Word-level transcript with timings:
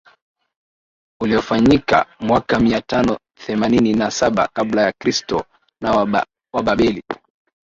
Uliofanyika 1.21 2.05
mwaka 2.19 2.59
mia 2.59 2.81
tano 2.81 3.17
themanini 3.45 3.93
na 3.93 4.11
saba 4.11 4.47
kabla 4.53 4.81
ya 4.81 4.93
kristo 5.01 5.45
na 5.81 6.25
Wababeli 6.53 7.03